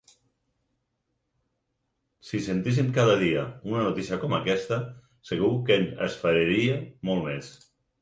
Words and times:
Si 2.31 2.41
sentíssim 2.47 2.91
cada 2.97 3.19
dia 3.25 3.45
una 3.75 3.85
notícia 3.91 4.21
com 4.27 4.37
aquesta, 4.41 4.83
segur 5.33 5.55
que 5.71 5.81
ens 5.81 6.05
esfereiria 6.11 6.85
molt 7.13 7.33
més. 7.33 7.57